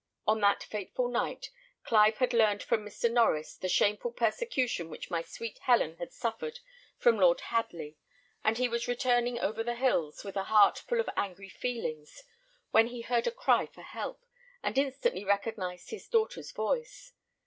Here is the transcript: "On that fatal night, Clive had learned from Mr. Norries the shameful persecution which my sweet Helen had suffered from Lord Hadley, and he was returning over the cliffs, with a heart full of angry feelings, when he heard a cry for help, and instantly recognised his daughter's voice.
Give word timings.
"On 0.25 0.41
that 0.41 0.63
fatal 0.63 1.09
night, 1.09 1.51
Clive 1.83 2.17
had 2.17 2.33
learned 2.33 2.63
from 2.63 2.83
Mr. 2.83 3.07
Norries 3.07 3.59
the 3.59 3.69
shameful 3.69 4.11
persecution 4.11 4.89
which 4.89 5.11
my 5.11 5.21
sweet 5.21 5.59
Helen 5.59 5.97
had 5.97 6.11
suffered 6.11 6.59
from 6.97 7.19
Lord 7.19 7.39
Hadley, 7.39 7.97
and 8.43 8.57
he 8.57 8.67
was 8.67 8.87
returning 8.87 9.37
over 9.37 9.63
the 9.63 9.75
cliffs, 9.75 10.23
with 10.23 10.35
a 10.37 10.45
heart 10.45 10.79
full 10.79 10.99
of 10.99 11.09
angry 11.15 11.49
feelings, 11.49 12.23
when 12.71 12.87
he 12.87 13.01
heard 13.01 13.27
a 13.27 13.31
cry 13.31 13.67
for 13.67 13.83
help, 13.83 14.25
and 14.63 14.75
instantly 14.79 15.23
recognised 15.23 15.91
his 15.91 16.07
daughter's 16.07 16.51
voice. 16.51 17.13